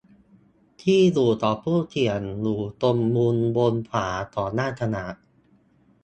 [0.81, 5.15] ที่อยู่ของผู้เขียน อยู่ตรงมุมบนขวาของหน้ากระดาษ